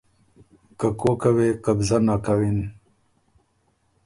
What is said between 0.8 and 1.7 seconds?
کوکه وې